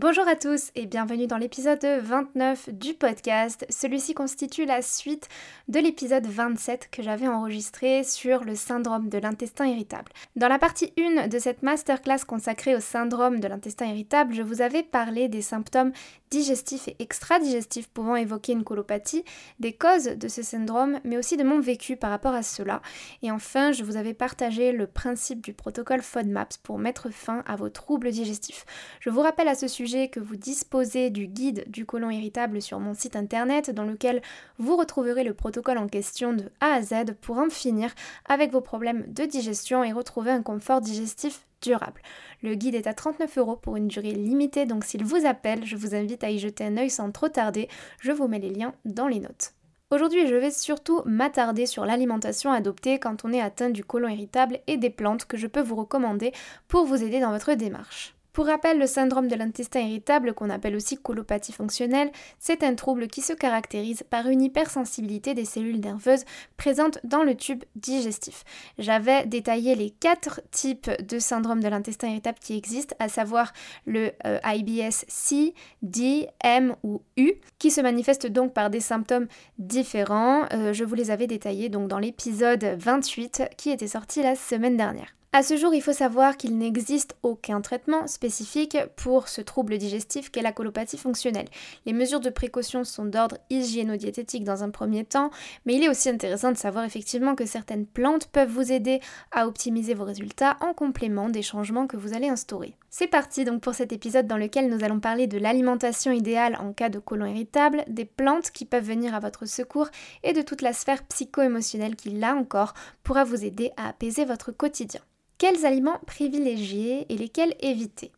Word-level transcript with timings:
Bonjour 0.00 0.28
à 0.28 0.36
tous 0.36 0.70
et 0.76 0.86
bienvenue 0.86 1.26
dans 1.26 1.38
l'épisode 1.38 1.84
29 1.84 2.70
du 2.72 2.94
podcast. 2.94 3.66
Celui-ci 3.68 4.14
constitue 4.14 4.64
la 4.64 4.80
suite 4.80 5.28
de 5.66 5.80
l'épisode 5.80 6.24
27 6.24 6.88
que 6.92 7.02
j'avais 7.02 7.26
enregistré 7.26 8.04
sur 8.04 8.44
le 8.44 8.54
syndrome 8.54 9.08
de 9.08 9.18
l'intestin 9.18 9.66
irritable. 9.66 10.12
Dans 10.36 10.46
la 10.46 10.60
partie 10.60 10.92
1 10.96 11.26
de 11.26 11.38
cette 11.40 11.64
masterclass 11.64 12.24
consacrée 12.24 12.76
au 12.76 12.80
syndrome 12.80 13.40
de 13.40 13.48
l'intestin 13.48 13.86
irritable, 13.86 14.34
je 14.34 14.42
vous 14.42 14.62
avais 14.62 14.84
parlé 14.84 15.26
des 15.26 15.42
symptômes 15.42 15.90
digestifs 16.30 16.86
et 16.86 16.96
extra-digestifs 17.00 17.88
pouvant 17.88 18.14
évoquer 18.14 18.52
une 18.52 18.62
colopathie, 18.62 19.24
des 19.58 19.72
causes 19.72 20.04
de 20.04 20.28
ce 20.28 20.42
syndrome, 20.42 21.00
mais 21.02 21.16
aussi 21.16 21.36
de 21.36 21.42
mon 21.42 21.58
vécu 21.58 21.96
par 21.96 22.10
rapport 22.10 22.34
à 22.34 22.44
cela. 22.44 22.82
Et 23.22 23.32
enfin, 23.32 23.72
je 23.72 23.82
vous 23.82 23.96
avais 23.96 24.14
partagé 24.14 24.70
le 24.70 24.86
principe 24.86 25.40
du 25.40 25.54
protocole 25.54 26.02
FODMAPS 26.02 26.58
pour 26.58 26.78
mettre 26.78 27.10
fin 27.10 27.42
à 27.46 27.56
vos 27.56 27.70
troubles 27.70 28.12
digestifs. 28.12 28.64
Je 29.00 29.10
vous 29.10 29.22
rappelle 29.22 29.48
à 29.48 29.56
ce 29.56 29.66
sujet 29.66 29.87
que 29.88 30.20
vous 30.20 30.36
disposez 30.36 31.08
du 31.08 31.26
guide 31.26 31.64
du 31.68 31.86
côlon 31.86 32.10
irritable 32.10 32.60
sur 32.60 32.78
mon 32.78 32.92
site 32.92 33.16
internet 33.16 33.70
dans 33.70 33.84
lequel 33.84 34.20
vous 34.58 34.76
retrouverez 34.76 35.24
le 35.24 35.32
protocole 35.32 35.78
en 35.78 35.88
question 35.88 36.34
de 36.34 36.44
A 36.60 36.74
à 36.74 36.82
Z 36.82 37.14
pour 37.22 37.38
en 37.38 37.48
finir 37.48 37.94
avec 38.26 38.52
vos 38.52 38.60
problèmes 38.60 39.04
de 39.08 39.24
digestion 39.24 39.82
et 39.82 39.92
retrouver 39.92 40.30
un 40.30 40.42
confort 40.42 40.82
digestif 40.82 41.46
durable. 41.62 42.02
Le 42.42 42.54
guide 42.54 42.74
est 42.74 42.86
à 42.86 42.92
39 42.92 43.38
euros 43.38 43.56
pour 43.56 43.76
une 43.76 43.88
durée 43.88 44.12
limitée, 44.12 44.66
donc 44.66 44.84
s'il 44.84 45.04
vous 45.04 45.24
appelle, 45.24 45.64
je 45.64 45.76
vous 45.76 45.94
invite 45.94 46.22
à 46.22 46.30
y 46.30 46.38
jeter 46.38 46.64
un 46.64 46.76
œil 46.76 46.90
sans 46.90 47.10
trop 47.10 47.28
tarder. 47.28 47.68
Je 48.00 48.12
vous 48.12 48.28
mets 48.28 48.38
les 48.38 48.50
liens 48.50 48.74
dans 48.84 49.08
les 49.08 49.20
notes. 49.20 49.54
Aujourd'hui, 49.90 50.26
je 50.26 50.34
vais 50.34 50.50
surtout 50.50 51.00
m'attarder 51.06 51.64
sur 51.64 51.86
l'alimentation 51.86 52.52
adoptée 52.52 52.98
quand 52.98 53.24
on 53.24 53.32
est 53.32 53.40
atteint 53.40 53.70
du 53.70 53.84
côlon 53.84 54.08
irritable 54.08 54.60
et 54.66 54.76
des 54.76 54.90
plantes 54.90 55.24
que 55.24 55.38
je 55.38 55.46
peux 55.46 55.62
vous 55.62 55.76
recommander 55.76 56.32
pour 56.68 56.84
vous 56.84 57.02
aider 57.02 57.20
dans 57.20 57.32
votre 57.32 57.54
démarche. 57.54 58.17
Pour 58.38 58.46
rappel, 58.46 58.78
le 58.78 58.86
syndrome 58.86 59.26
de 59.26 59.34
l'intestin 59.34 59.80
irritable, 59.80 60.32
qu'on 60.32 60.48
appelle 60.48 60.76
aussi 60.76 60.96
colopathie 60.96 61.50
fonctionnelle, 61.50 62.12
c'est 62.38 62.62
un 62.62 62.76
trouble 62.76 63.08
qui 63.08 63.20
se 63.20 63.32
caractérise 63.32 64.04
par 64.08 64.28
une 64.28 64.42
hypersensibilité 64.42 65.34
des 65.34 65.44
cellules 65.44 65.80
nerveuses 65.80 66.24
présentes 66.56 67.00
dans 67.02 67.24
le 67.24 67.34
tube 67.34 67.64
digestif. 67.74 68.44
J'avais 68.78 69.26
détaillé 69.26 69.74
les 69.74 69.90
quatre 69.90 70.40
types 70.52 70.88
de 71.02 71.18
syndrome 71.18 71.60
de 71.60 71.66
l'intestin 71.66 72.10
irritable 72.10 72.38
qui 72.40 72.56
existent, 72.56 72.94
à 73.00 73.08
savoir 73.08 73.52
le 73.86 74.12
euh, 74.24 74.38
IBS 74.44 75.04
C, 75.08 75.52
D, 75.82 76.28
M 76.44 76.76
ou 76.84 77.02
U, 77.16 77.32
qui 77.58 77.72
se 77.72 77.80
manifestent 77.80 78.28
donc 78.28 78.54
par 78.54 78.70
des 78.70 78.78
symptômes 78.78 79.26
différents. 79.58 80.44
Euh, 80.52 80.72
je 80.72 80.84
vous 80.84 80.94
les 80.94 81.10
avais 81.10 81.26
détaillés 81.26 81.70
donc 81.70 81.88
dans 81.88 81.98
l'épisode 81.98 82.62
28 82.78 83.48
qui 83.56 83.70
était 83.70 83.88
sorti 83.88 84.22
la 84.22 84.36
semaine 84.36 84.76
dernière. 84.76 85.17
À 85.30 85.42
ce 85.42 85.58
jour, 85.58 85.74
il 85.74 85.82
faut 85.82 85.92
savoir 85.92 86.38
qu'il 86.38 86.56
n'existe 86.56 87.14
aucun 87.22 87.60
traitement 87.60 88.06
spécifique 88.06 88.78
pour 88.96 89.28
ce 89.28 89.42
trouble 89.42 89.76
digestif 89.76 90.30
qu'est 90.30 90.40
la 90.40 90.52
colopathie 90.52 90.96
fonctionnelle. 90.96 91.48
Les 91.84 91.92
mesures 91.92 92.20
de 92.20 92.30
précaution 92.30 92.82
sont 92.82 93.04
d'ordre 93.04 93.36
hygiéno-diététique 93.50 94.44
dans 94.44 94.64
un 94.64 94.70
premier 94.70 95.04
temps, 95.04 95.30
mais 95.66 95.74
il 95.74 95.84
est 95.84 95.90
aussi 95.90 96.08
intéressant 96.08 96.50
de 96.50 96.56
savoir 96.56 96.86
effectivement 96.86 97.34
que 97.34 97.44
certaines 97.44 97.84
plantes 97.84 98.28
peuvent 98.28 98.48
vous 98.48 98.72
aider 98.72 99.00
à 99.30 99.46
optimiser 99.46 99.92
vos 99.92 100.04
résultats 100.04 100.56
en 100.62 100.72
complément 100.72 101.28
des 101.28 101.42
changements 101.42 101.86
que 101.86 101.98
vous 101.98 102.14
allez 102.14 102.28
instaurer. 102.28 102.74
C'est 102.90 103.06
parti 103.06 103.44
donc 103.44 103.60
pour 103.60 103.74
cet 103.74 103.92
épisode 103.92 104.26
dans 104.26 104.38
lequel 104.38 104.70
nous 104.70 104.82
allons 104.82 104.98
parler 104.98 105.26
de 105.26 105.36
l'alimentation 105.36 106.10
idéale 106.10 106.56
en 106.58 106.72
cas 106.72 106.88
de 106.88 106.98
côlon 106.98 107.26
irritable, 107.26 107.84
des 107.86 108.06
plantes 108.06 108.50
qui 108.50 108.64
peuvent 108.64 108.84
venir 108.84 109.14
à 109.14 109.20
votre 109.20 109.46
secours 109.46 109.88
et 110.22 110.32
de 110.32 110.40
toute 110.40 110.62
la 110.62 110.72
sphère 110.72 111.04
psycho-émotionnelle 111.04 111.96
qui, 111.96 112.10
là 112.10 112.34
encore, 112.34 112.72
pourra 113.02 113.24
vous 113.24 113.44
aider 113.44 113.72
à 113.76 113.88
apaiser 113.88 114.24
votre 114.24 114.52
quotidien. 114.52 115.00
Quels 115.36 115.66
aliments 115.66 116.00
privilégier 116.06 117.06
et 117.12 117.18
lesquels 117.18 117.54
éviter? 117.60 118.10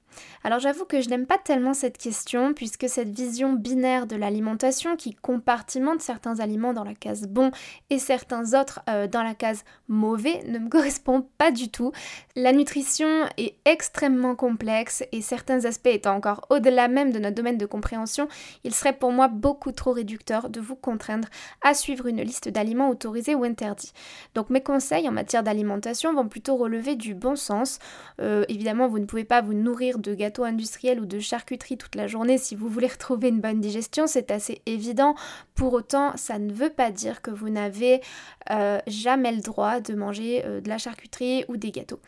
Alors 0.44 0.58
j'avoue 0.58 0.84
que 0.84 1.00
je 1.00 1.08
n'aime 1.08 1.26
pas 1.26 1.38
tellement 1.38 1.74
cette 1.74 1.98
question 1.98 2.54
puisque 2.54 2.88
cette 2.88 3.10
vision 3.10 3.52
binaire 3.52 4.06
de 4.06 4.16
l'alimentation 4.16 4.96
qui 4.96 5.14
compartimente 5.14 6.00
certains 6.00 6.40
aliments 6.40 6.72
dans 6.72 6.84
la 6.84 6.94
case 6.94 7.26
bon 7.26 7.50
et 7.90 7.98
certains 7.98 8.60
autres 8.60 8.80
euh, 8.88 9.06
dans 9.06 9.22
la 9.22 9.34
case 9.34 9.64
mauvais 9.88 10.42
ne 10.46 10.58
me 10.58 10.68
correspond 10.70 11.26
pas 11.38 11.50
du 11.50 11.70
tout. 11.70 11.92
La 12.36 12.52
nutrition 12.52 13.08
est 13.36 13.56
extrêmement 13.64 14.34
complexe 14.34 15.04
et 15.12 15.20
certains 15.20 15.64
aspects 15.64 15.86
étant 15.86 16.14
encore 16.14 16.46
au-delà 16.50 16.88
même 16.88 17.12
de 17.12 17.18
notre 17.18 17.34
domaine 17.34 17.58
de 17.58 17.66
compréhension, 17.66 18.28
il 18.64 18.74
serait 18.74 18.96
pour 18.96 19.12
moi 19.12 19.28
beaucoup 19.28 19.72
trop 19.72 19.92
réducteur 19.92 20.48
de 20.48 20.60
vous 20.60 20.76
contraindre 20.76 21.28
à 21.62 21.74
suivre 21.74 22.06
une 22.06 22.22
liste 22.22 22.48
d'aliments 22.48 22.90
autorisés 22.90 23.34
ou 23.34 23.44
interdits. 23.44 23.92
Donc 24.34 24.50
mes 24.50 24.62
conseils 24.62 25.08
en 25.08 25.12
matière 25.12 25.42
d'alimentation 25.42 26.14
vont 26.14 26.28
plutôt 26.28 26.56
relever 26.56 26.96
du 26.96 27.14
bon 27.14 27.36
sens. 27.36 27.78
Euh, 28.20 28.44
évidemment, 28.48 28.88
vous 28.88 28.98
ne 28.98 29.04
pouvez 29.04 29.24
pas 29.24 29.40
vous 29.40 29.54
nourrir 29.54 29.98
de 30.00 30.14
gâteaux 30.14 30.44
industriels 30.44 31.00
ou 31.00 31.06
de 31.06 31.18
charcuterie 31.18 31.78
toute 31.78 31.94
la 31.94 32.06
journée 32.06 32.38
si 32.38 32.54
vous 32.54 32.68
voulez 32.68 32.86
retrouver 32.86 33.28
une 33.28 33.40
bonne 33.40 33.60
digestion, 33.60 34.06
c'est 34.06 34.30
assez 34.30 34.62
évident. 34.66 35.14
Pour 35.54 35.72
autant, 35.72 36.16
ça 36.16 36.38
ne 36.38 36.52
veut 36.52 36.70
pas 36.70 36.90
dire 36.90 37.22
que 37.22 37.30
vous 37.30 37.48
n'avez 37.48 38.00
euh, 38.50 38.78
jamais 38.86 39.32
le 39.32 39.40
droit 39.40 39.80
de 39.80 39.94
manger 39.94 40.44
euh, 40.44 40.60
de 40.60 40.68
la 40.68 40.78
charcuterie 40.78 41.44
ou 41.48 41.56
des 41.56 41.70
gâteaux. 41.70 42.00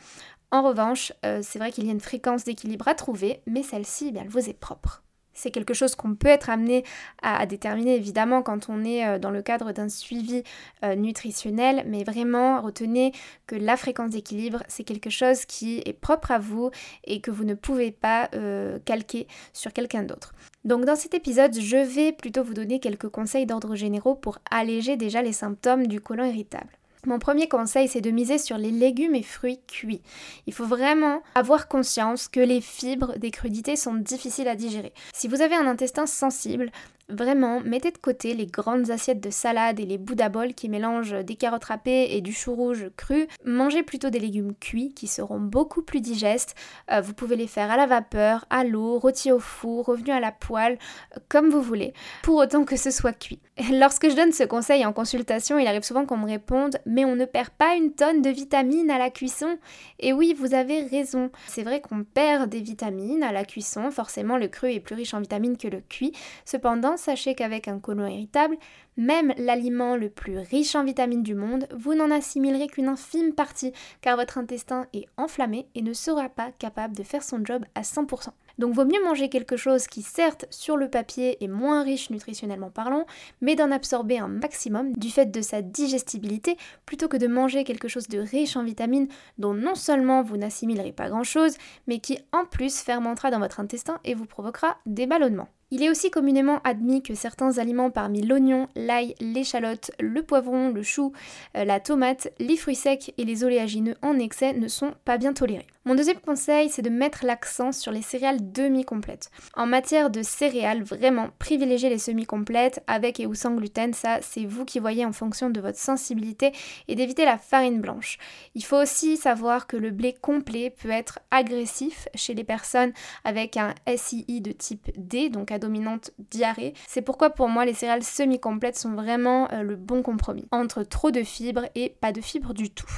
En 0.50 0.62
revanche, 0.62 1.12
euh, 1.24 1.40
c'est 1.42 1.58
vrai 1.58 1.72
qu'il 1.72 1.86
y 1.86 1.88
a 1.88 1.92
une 1.92 2.00
fréquence 2.00 2.44
d'équilibre 2.44 2.88
à 2.88 2.94
trouver, 2.94 3.40
mais 3.46 3.62
celle-ci, 3.62 4.12
eh 4.14 4.18
elle 4.18 4.28
vous 4.28 4.50
est 4.50 4.58
propre. 4.58 5.02
C'est 5.34 5.50
quelque 5.50 5.74
chose 5.74 5.94
qu'on 5.94 6.14
peut 6.14 6.28
être 6.28 6.50
amené 6.50 6.84
à, 7.22 7.46
déterminer 7.46 7.94
évidemment 7.94 8.42
quand 8.42 8.68
on 8.68 8.84
est 8.84 9.06
euh, 9.06 9.18
dans 9.18 9.30
le 9.30 9.42
cadre 9.42 9.72
d'un 9.72 9.88
suivi 9.88 10.42
euh, 10.84 10.94
nutritionnel, 10.94 11.84
mais 11.86 12.04
vraiment 12.04 12.60
retenez 12.60 13.12
que 13.46 13.56
la 13.56 13.76
fréquence 13.76 14.10
d'équilibre, 14.10 14.62
c'est 14.68 14.84
quelque 14.84 15.10
chose 15.10 15.44
qui 15.44 15.82
est 15.84 15.98
propre 15.98 16.30
à 16.30 16.38
vous 16.38 16.70
et 17.04 17.20
que 17.20 17.30
vous 17.30 17.44
ne 17.44 17.54
pouvez 17.54 17.90
pas 17.90 18.28
euh, 18.34 18.78
calquer 18.84 19.26
sur 19.52 19.72
quelqu'un 19.72 20.02
d'autre. 20.02 20.34
Donc 20.64 20.84
dans 20.84 20.96
cet 20.96 21.14
épisode, 21.14 21.58
je 21.58 21.76
vais 21.76 22.12
plutôt 22.12 22.44
vous 22.44 22.54
donner 22.54 22.78
quelques 22.78 23.08
conseils 23.08 23.46
d'ordre 23.46 23.74
généraux 23.74 24.14
pour 24.14 24.38
alléger 24.50 24.96
déjà 24.96 25.22
les 25.22 25.32
symptômes 25.32 25.86
du 25.86 26.00
côlon 26.00 26.24
irritable. 26.24 26.70
Mon 27.04 27.18
premier 27.18 27.48
conseil, 27.48 27.88
c'est 27.88 28.00
de 28.00 28.12
miser 28.12 28.38
sur 28.38 28.56
les 28.56 28.70
légumes 28.70 29.16
et 29.16 29.24
fruits 29.24 29.58
cuits. 29.66 30.02
Il 30.46 30.54
faut 30.54 30.66
vraiment 30.66 31.20
avoir 31.34 31.66
conscience 31.66 32.28
que 32.28 32.38
les 32.38 32.60
fibres 32.60 33.18
des 33.18 33.32
crudités 33.32 33.74
sont 33.74 33.94
difficiles 33.94 34.46
à 34.46 34.54
digérer. 34.54 34.92
Si 35.12 35.26
vous 35.26 35.42
avez 35.42 35.56
un 35.56 35.66
intestin 35.66 36.06
sensible, 36.06 36.70
Vraiment, 37.12 37.60
mettez 37.60 37.90
de 37.90 37.98
côté 37.98 38.32
les 38.32 38.46
grandes 38.46 38.90
assiettes 38.90 39.20
de 39.20 39.28
salade 39.28 39.78
et 39.78 39.84
les 39.84 39.98
bouddha 39.98 40.30
qui 40.56 40.70
mélangent 40.70 41.24
des 41.24 41.34
carottes 41.34 41.64
râpées 41.64 42.16
et 42.16 42.22
du 42.22 42.32
chou 42.32 42.54
rouge 42.54 42.86
cru. 42.96 43.26
Mangez 43.44 43.82
plutôt 43.82 44.08
des 44.08 44.18
légumes 44.18 44.54
cuits 44.54 44.94
qui 44.94 45.06
seront 45.06 45.38
beaucoup 45.38 45.82
plus 45.82 46.00
digestes. 46.00 46.54
Euh, 46.90 47.02
vous 47.02 47.12
pouvez 47.12 47.36
les 47.36 47.46
faire 47.46 47.70
à 47.70 47.76
la 47.76 47.86
vapeur, 47.86 48.46
à 48.48 48.64
l'eau, 48.64 48.98
rôtis 48.98 49.30
au 49.30 49.38
four, 49.38 49.84
revenus 49.84 50.14
à 50.14 50.20
la 50.20 50.32
poêle, 50.32 50.78
euh, 51.14 51.20
comme 51.28 51.50
vous 51.50 51.60
voulez, 51.60 51.92
pour 52.22 52.36
autant 52.36 52.64
que 52.64 52.76
ce 52.76 52.90
soit 52.90 53.12
cuit. 53.12 53.40
Lorsque 53.72 54.08
je 54.08 54.16
donne 54.16 54.32
ce 54.32 54.44
conseil 54.44 54.86
en 54.86 54.94
consultation, 54.94 55.58
il 55.58 55.66
arrive 55.66 55.82
souvent 55.82 56.06
qu'on 56.06 56.16
me 56.16 56.26
réponde 56.26 56.78
Mais 56.86 57.04
on 57.04 57.14
ne 57.14 57.26
perd 57.26 57.50
pas 57.50 57.74
une 57.74 57.92
tonne 57.92 58.22
de 58.22 58.30
vitamines 58.30 58.90
à 58.90 58.98
la 58.98 59.10
cuisson 59.10 59.58
Et 59.98 60.14
oui, 60.14 60.34
vous 60.38 60.54
avez 60.54 60.82
raison. 60.84 61.30
C'est 61.46 61.62
vrai 61.62 61.82
qu'on 61.82 62.04
perd 62.04 62.48
des 62.48 62.60
vitamines 62.60 63.22
à 63.22 63.32
la 63.32 63.44
cuisson, 63.44 63.90
forcément 63.90 64.38
le 64.38 64.48
cru 64.48 64.72
est 64.72 64.80
plus 64.80 64.94
riche 64.94 65.12
en 65.12 65.20
vitamines 65.20 65.58
que 65.58 65.68
le 65.68 65.80
cuit. 65.80 66.12
Cependant, 66.46 66.96
sachez 67.02 67.34
qu'avec 67.34 67.68
un 67.68 67.78
côlon 67.78 68.06
irritable, 68.06 68.56
même 68.96 69.34
l'aliment 69.36 69.96
le 69.96 70.08
plus 70.08 70.38
riche 70.38 70.74
en 70.74 70.84
vitamines 70.84 71.22
du 71.22 71.34
monde, 71.34 71.66
vous 71.74 71.94
n'en 71.94 72.10
assimilerez 72.10 72.68
qu'une 72.68 72.88
infime 72.88 73.34
partie 73.34 73.72
car 74.00 74.16
votre 74.16 74.38
intestin 74.38 74.86
est 74.92 75.06
enflammé 75.16 75.66
et 75.74 75.82
ne 75.82 75.92
sera 75.92 76.28
pas 76.28 76.52
capable 76.52 76.96
de 76.96 77.02
faire 77.02 77.22
son 77.22 77.44
job 77.44 77.64
à 77.74 77.82
100%. 77.82 78.28
Donc 78.58 78.74
vaut 78.74 78.84
mieux 78.84 79.02
manger 79.02 79.28
quelque 79.28 79.56
chose 79.56 79.86
qui 79.86 80.02
certes 80.02 80.46
sur 80.50 80.76
le 80.76 80.88
papier 80.88 81.42
est 81.42 81.48
moins 81.48 81.82
riche 81.82 82.10
nutritionnellement 82.10 82.70
parlant, 82.70 83.06
mais 83.40 83.56
d'en 83.56 83.70
absorber 83.70 84.18
un 84.18 84.28
maximum 84.28 84.92
du 84.92 85.10
fait 85.10 85.26
de 85.26 85.40
sa 85.40 85.62
digestibilité 85.62 86.56
plutôt 86.86 87.08
que 87.08 87.16
de 87.16 87.26
manger 87.26 87.64
quelque 87.64 87.88
chose 87.88 88.08
de 88.08 88.18
riche 88.18 88.56
en 88.56 88.64
vitamines 88.64 89.08
dont 89.38 89.54
non 89.54 89.74
seulement 89.74 90.22
vous 90.22 90.36
n'assimilerez 90.36 90.92
pas 90.92 91.08
grand 91.08 91.24
chose, 91.24 91.56
mais 91.86 91.98
qui 91.98 92.18
en 92.32 92.44
plus 92.44 92.80
fermentera 92.80 93.30
dans 93.30 93.40
votre 93.40 93.60
intestin 93.60 93.98
et 94.04 94.14
vous 94.14 94.26
provoquera 94.26 94.76
des 94.86 95.06
ballonnements. 95.06 95.48
Il 95.74 95.82
est 95.82 95.88
aussi 95.88 96.10
communément 96.10 96.60
admis 96.64 97.02
que 97.02 97.14
certains 97.14 97.56
aliments 97.56 97.90
parmi 97.90 98.20
l'oignon, 98.20 98.68
l'ail, 98.76 99.14
l'échalote, 99.20 99.90
le 99.98 100.22
poivron, 100.22 100.68
le 100.68 100.82
chou, 100.82 101.14
euh, 101.56 101.64
la 101.64 101.80
tomate, 101.80 102.30
les 102.38 102.58
fruits 102.58 102.74
secs 102.74 103.14
et 103.16 103.24
les 103.24 103.42
oléagineux 103.42 103.94
en 104.02 104.18
excès 104.18 104.52
ne 104.52 104.68
sont 104.68 104.92
pas 105.06 105.16
bien 105.16 105.32
tolérés. 105.32 105.66
Mon 105.84 105.96
deuxième 105.96 106.20
conseil, 106.20 106.68
c'est 106.68 106.82
de 106.82 106.90
mettre 106.90 107.26
l'accent 107.26 107.72
sur 107.72 107.90
les 107.90 108.02
céréales 108.02 108.52
demi-complètes. 108.52 109.32
En 109.56 109.66
matière 109.66 110.10
de 110.10 110.22
céréales, 110.22 110.84
vraiment, 110.84 111.30
privilégiez 111.40 111.88
les 111.88 111.98
semi-complètes 111.98 112.84
avec 112.86 113.18
et 113.18 113.26
ou 113.26 113.34
sans 113.34 113.52
gluten, 113.56 113.92
ça 113.92 114.18
c'est 114.20 114.44
vous 114.44 114.64
qui 114.64 114.78
voyez 114.78 115.04
en 115.04 115.10
fonction 115.10 115.50
de 115.50 115.60
votre 115.60 115.78
sensibilité 115.78 116.52
et 116.86 116.94
d'éviter 116.94 117.24
la 117.24 117.36
farine 117.36 117.80
blanche. 117.80 118.18
Il 118.54 118.64
faut 118.64 118.76
aussi 118.76 119.16
savoir 119.16 119.66
que 119.66 119.76
le 119.76 119.90
blé 119.90 120.12
complet 120.12 120.70
peut 120.70 120.90
être 120.90 121.18
agressif 121.32 122.08
chez 122.14 122.34
les 122.34 122.44
personnes 122.44 122.92
avec 123.24 123.56
un 123.56 123.74
SII 123.96 124.40
de 124.40 124.52
type 124.52 124.88
D, 124.96 125.30
donc 125.30 125.50
à 125.50 125.58
dominante 125.62 126.10
diarrhée. 126.30 126.74
C'est 126.86 127.02
pourquoi 127.02 127.30
pour 127.30 127.48
moi 127.48 127.64
les 127.64 127.74
céréales 127.74 128.02
semi-complètes 128.02 128.78
sont 128.78 128.92
vraiment 128.92 129.50
euh, 129.52 129.62
le 129.62 129.76
bon 129.76 130.02
compromis 130.02 130.46
entre 130.50 130.82
trop 130.82 131.10
de 131.10 131.22
fibres 131.22 131.66
et 131.74 131.96
pas 132.00 132.12
de 132.12 132.20
fibres 132.20 132.52
du 132.52 132.70
tout. 132.70 132.90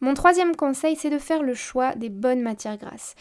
Mon 0.00 0.14
troisième 0.14 0.56
conseil, 0.56 0.96
c'est 0.96 1.10
de 1.10 1.18
faire 1.18 1.42
le 1.42 1.54
choix 1.54 1.94
des 1.94 2.08
bonnes 2.08 2.42
matières 2.42 2.76
grasses. 2.76 3.14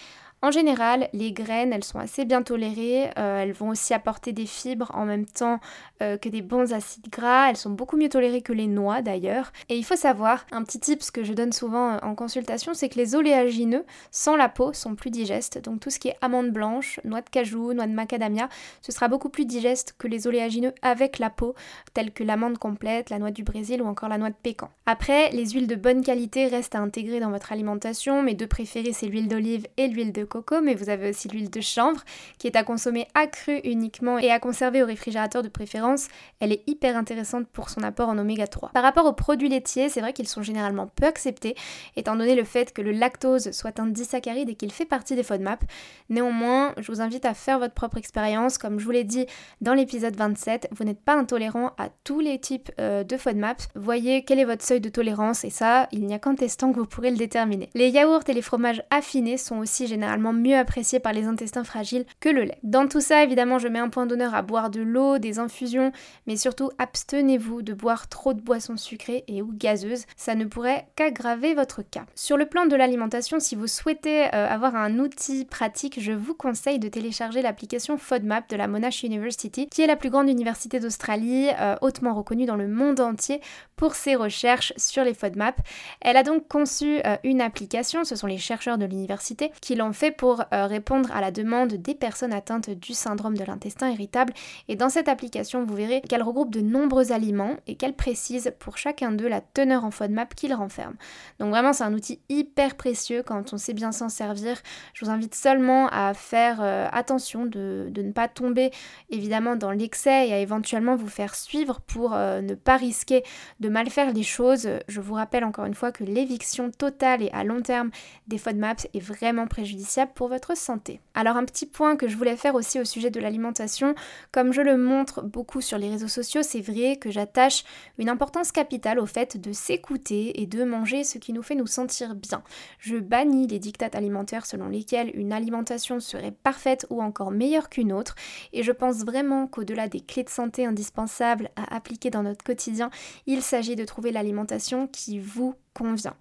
En 0.43 0.49
général, 0.49 1.07
les 1.13 1.31
graines, 1.33 1.71
elles 1.71 1.83
sont 1.83 1.99
assez 1.99 2.25
bien 2.25 2.41
tolérées. 2.41 3.11
Euh, 3.19 3.43
elles 3.43 3.51
vont 3.51 3.69
aussi 3.69 3.93
apporter 3.93 4.33
des 4.33 4.47
fibres 4.47 4.89
en 4.95 5.05
même 5.05 5.27
temps 5.27 5.59
euh, 6.01 6.17
que 6.17 6.29
des 6.29 6.41
bons 6.41 6.73
acides 6.73 7.09
gras. 7.11 7.49
Elles 7.49 7.57
sont 7.57 7.69
beaucoup 7.69 7.95
mieux 7.95 8.09
tolérées 8.09 8.41
que 8.41 8.51
les 8.51 8.65
noix 8.65 9.03
d'ailleurs. 9.03 9.51
Et 9.69 9.77
il 9.77 9.85
faut 9.85 9.95
savoir, 9.95 10.47
un 10.51 10.63
petit 10.63 10.79
tip 10.79 10.99
que 11.11 11.23
je 11.23 11.33
donne 11.33 11.51
souvent 11.51 11.91
euh, 11.91 11.97
en 12.01 12.15
consultation, 12.15 12.73
c'est 12.73 12.89
que 12.89 12.97
les 12.97 13.13
oléagineux 13.13 13.85
sans 14.09 14.35
la 14.35 14.49
peau 14.49 14.73
sont 14.73 14.95
plus 14.95 15.11
digestes. 15.11 15.61
Donc 15.63 15.79
tout 15.79 15.91
ce 15.91 15.99
qui 15.99 16.07
est 16.07 16.17
amandes 16.21 16.49
blanches, 16.49 16.99
noix 17.03 17.21
de 17.21 17.29
cajou, 17.29 17.73
noix 17.73 17.85
de 17.85 17.93
macadamia, 17.93 18.49
ce 18.81 18.91
sera 18.91 19.07
beaucoup 19.09 19.29
plus 19.29 19.45
digeste 19.45 19.93
que 19.99 20.07
les 20.07 20.25
oléagineux 20.25 20.73
avec 20.81 21.19
la 21.19 21.29
peau, 21.29 21.53
tels 21.93 22.11
que 22.11 22.23
l'amande 22.23 22.57
complète, 22.57 23.11
la 23.11 23.19
noix 23.19 23.31
du 23.31 23.43
Brésil 23.43 23.79
ou 23.83 23.85
encore 23.85 24.09
la 24.09 24.17
noix 24.17 24.31
de 24.31 24.35
pécan. 24.41 24.71
Après, 24.87 25.29
les 25.33 25.51
huiles 25.51 25.67
de 25.67 25.75
bonne 25.75 26.03
qualité 26.03 26.47
restent 26.47 26.73
à 26.73 26.79
intégrer 26.79 27.19
dans 27.19 27.29
votre 27.29 27.51
alimentation. 27.51 28.23
Mes 28.23 28.33
deux 28.33 28.47
préférées, 28.47 28.93
c'est 28.93 29.05
l'huile 29.05 29.27
d'olive 29.27 29.67
et 29.77 29.87
l'huile 29.87 30.11
de 30.11 30.23
coco, 30.31 30.61
mais 30.61 30.73
vous 30.73 30.89
avez 30.89 31.09
aussi 31.09 31.27
l'huile 31.27 31.49
de 31.49 31.61
chanvre 31.61 32.01
qui 32.37 32.47
est 32.47 32.55
à 32.55 32.63
consommer 32.63 33.07
accrue 33.13 33.59
uniquement 33.63 34.17
et 34.17 34.31
à 34.31 34.39
conserver 34.39 34.81
au 34.81 34.85
réfrigérateur 34.85 35.43
de 35.43 35.49
préférence. 35.49 36.07
Elle 36.39 36.53
est 36.53 36.63
hyper 36.67 36.97
intéressante 36.97 37.47
pour 37.47 37.69
son 37.69 37.83
apport 37.83 38.09
en 38.09 38.17
oméga 38.17 38.47
3. 38.47 38.69
Par 38.69 38.83
rapport 38.83 39.05
aux 39.05 39.13
produits 39.13 39.49
laitiers, 39.49 39.89
c'est 39.89 40.01
vrai 40.01 40.13
qu'ils 40.13 40.27
sont 40.27 40.41
généralement 40.41 40.87
peu 40.87 41.05
acceptés, 41.05 41.55
étant 41.97 42.15
donné 42.15 42.35
le 42.35 42.45
fait 42.45 42.73
que 42.73 42.81
le 42.81 42.91
lactose 42.91 43.51
soit 43.51 43.79
un 43.79 43.87
disaccharide 43.87 44.49
et 44.49 44.55
qu'il 44.55 44.71
fait 44.71 44.85
partie 44.85 45.15
des 45.15 45.23
FODMAP. 45.23 45.63
Néanmoins, 46.09 46.73
je 46.77 46.91
vous 46.91 47.01
invite 47.01 47.25
à 47.25 47.33
faire 47.33 47.59
votre 47.59 47.73
propre 47.73 47.97
expérience. 47.97 48.57
Comme 48.57 48.79
je 48.79 48.85
vous 48.85 48.91
l'ai 48.91 49.03
dit 49.03 49.25
dans 49.59 49.73
l'épisode 49.73 50.15
27, 50.15 50.69
vous 50.71 50.85
n'êtes 50.85 51.01
pas 51.01 51.15
intolérant 51.15 51.73
à 51.77 51.89
tous 52.03 52.21
les 52.21 52.39
types 52.39 52.71
euh, 52.79 53.03
de 53.03 53.17
FODMAP. 53.17 53.61
Voyez 53.75 54.23
quel 54.23 54.39
est 54.39 54.45
votre 54.45 54.63
seuil 54.63 54.79
de 54.79 54.89
tolérance 54.89 55.43
et 55.43 55.49
ça, 55.49 55.89
il 55.91 56.05
n'y 56.05 56.13
a 56.13 56.19
qu'en 56.19 56.35
testant 56.35 56.71
que 56.71 56.79
vous 56.79 56.85
pourrez 56.85 57.11
le 57.11 57.17
déterminer. 57.17 57.69
Les 57.73 57.89
yaourts 57.89 58.23
et 58.27 58.33
les 58.33 58.41
fromages 58.41 58.83
affinés 58.89 59.37
sont 59.37 59.57
aussi 59.57 59.87
généralement 59.87 60.20
mieux 60.21 60.57
apprécié 60.57 60.99
par 60.99 61.13
les 61.13 61.25
intestins 61.25 61.63
fragiles 61.63 62.05
que 62.19 62.29
le 62.29 62.43
lait. 62.43 62.59
Dans 62.63 62.87
tout 62.87 63.01
ça, 63.01 63.23
évidemment, 63.23 63.59
je 63.59 63.67
mets 63.67 63.79
un 63.79 63.89
point 63.89 64.05
d'honneur 64.05 64.35
à 64.35 64.41
boire 64.41 64.69
de 64.69 64.81
l'eau, 64.81 65.17
des 65.17 65.39
infusions, 65.39 65.91
mais 66.27 66.37
surtout 66.37 66.69
abstenez-vous 66.77 67.61
de 67.61 67.73
boire 67.73 68.07
trop 68.07 68.33
de 68.33 68.41
boissons 68.41 68.77
sucrées 68.77 69.23
et 69.27 69.41
ou 69.41 69.51
gazeuses, 69.53 70.05
ça 70.15 70.35
ne 70.35 70.45
pourrait 70.45 70.87
qu'aggraver 70.95 71.53
votre 71.53 71.81
cas. 71.81 72.05
Sur 72.15 72.37
le 72.37 72.45
plan 72.45 72.65
de 72.65 72.75
l'alimentation, 72.75 73.39
si 73.39 73.55
vous 73.55 73.67
souhaitez 73.67 74.25
euh, 74.25 74.47
avoir 74.47 74.75
un 74.75 74.99
outil 74.99 75.45
pratique, 75.45 75.99
je 75.99 76.11
vous 76.11 76.33
conseille 76.33 76.79
de 76.79 76.87
télécharger 76.87 77.41
l'application 77.41 77.97
FODMAP 77.97 78.49
de 78.49 78.55
la 78.55 78.67
Monash 78.67 79.03
University, 79.03 79.67
qui 79.67 79.81
est 79.81 79.87
la 79.87 79.95
plus 79.95 80.09
grande 80.09 80.29
université 80.29 80.79
d'Australie, 80.79 81.49
euh, 81.59 81.75
hautement 81.81 82.13
reconnue 82.13 82.45
dans 82.45 82.55
le 82.55 82.67
monde 82.67 82.99
entier 82.99 83.41
pour 83.75 83.95
ses 83.95 84.15
recherches 84.15 84.73
sur 84.77 85.03
les 85.03 85.13
FODMAP. 85.13 85.59
Elle 86.01 86.17
a 86.17 86.23
donc 86.23 86.47
conçu 86.47 86.99
euh, 87.05 87.17
une 87.23 87.41
application, 87.41 88.03
ce 88.03 88.15
sont 88.15 88.27
les 88.27 88.37
chercheurs 88.37 88.77
de 88.77 88.85
l'université 88.85 89.51
qui 89.61 89.75
l'ont 89.75 89.93
pour 90.11 90.41
euh, 90.53 90.65
répondre 90.65 91.11
à 91.11 91.21
la 91.21 91.31
demande 91.31 91.73
des 91.73 91.95
personnes 91.95 92.33
atteintes 92.33 92.69
du 92.69 92.93
syndrome 92.93 93.37
de 93.37 93.43
l'intestin 93.43 93.89
irritable. 93.89 94.33
Et 94.67 94.75
dans 94.75 94.89
cette 94.89 95.07
application, 95.07 95.63
vous 95.63 95.75
verrez 95.75 96.01
qu'elle 96.01 96.23
regroupe 96.23 96.51
de 96.51 96.61
nombreux 96.61 97.11
aliments 97.11 97.55
et 97.67 97.75
qu'elle 97.75 97.93
précise 97.93 98.53
pour 98.59 98.77
chacun 98.77 99.11
d'eux 99.11 99.27
la 99.27 99.41
teneur 99.41 99.85
en 99.85 99.91
FODMAP 99.91 100.35
qu'ils 100.35 100.53
renferment. 100.53 100.95
Donc 101.39 101.49
vraiment, 101.49 101.73
c'est 101.73 101.83
un 101.83 101.93
outil 101.93 102.19
hyper 102.29 102.75
précieux 102.75 103.23
quand 103.23 103.53
on 103.53 103.57
sait 103.57 103.73
bien 103.73 103.91
s'en 103.91 104.09
servir. 104.09 104.57
Je 104.93 105.05
vous 105.05 105.11
invite 105.11 105.35
seulement 105.35 105.87
à 105.89 106.13
faire 106.13 106.59
euh, 106.61 106.87
attention 106.91 107.45
de, 107.45 107.91
ne 107.95 108.11
pas 108.11 108.27
tomber 108.27 108.71
évidemment 109.09 109.55
dans 109.55 109.71
l'excès 109.71 110.29
et 110.29 110.33
à 110.33 110.39
éventuellement 110.39 110.95
vous 110.95 111.07
faire 111.07 111.35
suivre 111.35 111.81
pour 111.81 112.13
euh, 112.13 112.41
ne 112.41 112.55
pas 112.55 112.77
risquer 112.77 113.23
de 113.59 113.69
mal 113.69 113.89
faire 113.89 114.13
les 114.13 114.23
choses. 114.23 114.67
Je 114.87 115.01
vous 115.01 115.13
rappelle 115.13 115.43
encore 115.43 115.65
une 115.65 115.75
fois 115.75 115.91
que 115.91 116.03
l'éviction 116.03 116.71
totale 116.71 117.21
et 117.21 117.29
à 117.31 117.43
long 117.43 117.61
terme 117.61 117.91
des 118.27 118.37
FODMAPs 118.37 118.87
est 118.93 118.99
vraiment 118.99 119.47
préjudiciable 119.47 120.00
pour 120.05 120.27
votre 120.27 120.55
santé. 120.55 120.99
Alors 121.13 121.37
un 121.37 121.45
petit 121.45 121.65
point 121.65 121.95
que 121.95 122.07
je 122.07 122.15
voulais 122.15 122.35
faire 122.35 122.55
aussi 122.55 122.79
au 122.79 122.85
sujet 122.85 123.11
de 123.11 123.19
l'alimentation, 123.19 123.95
comme 124.31 124.53
je 124.53 124.61
le 124.61 124.77
montre 124.77 125.21
beaucoup 125.21 125.61
sur 125.61 125.77
les 125.77 125.89
réseaux 125.89 126.07
sociaux, 126.07 126.43
c'est 126.43 126.61
vrai 126.61 126.97
que 126.97 127.11
j'attache 127.11 127.63
une 127.97 128.09
importance 128.09 128.51
capitale 128.51 128.99
au 128.99 129.05
fait 129.05 129.37
de 129.37 129.51
s'écouter 129.51 130.41
et 130.41 130.45
de 130.45 130.63
manger 130.63 131.03
ce 131.03 131.17
qui 131.17 131.33
nous 131.33 131.43
fait 131.43 131.55
nous 131.55 131.67
sentir 131.67 132.15
bien. 132.15 132.43
Je 132.79 132.97
bannis 132.97 133.47
les 133.47 133.59
dictates 133.59 133.95
alimentaires 133.95 134.45
selon 134.45 134.67
lesquels 134.67 135.11
une 135.13 135.33
alimentation 135.33 135.99
serait 135.99 136.31
parfaite 136.31 136.85
ou 136.89 137.01
encore 137.01 137.31
meilleure 137.31 137.69
qu'une 137.69 137.93
autre 137.93 138.15
et 138.53 138.63
je 138.63 138.71
pense 138.71 139.03
vraiment 139.03 139.47
qu'au-delà 139.47 139.87
des 139.87 140.01
clés 140.01 140.23
de 140.23 140.29
santé 140.29 140.65
indispensables 140.65 141.49
à 141.55 141.75
appliquer 141.75 142.09
dans 142.09 142.23
notre 142.23 142.43
quotidien, 142.43 142.89
il 143.25 143.41
s'agit 143.41 143.75
de 143.75 143.85
trouver 143.85 144.11
l'alimentation 144.11 144.87
qui 144.87 145.19
vous 145.19 145.55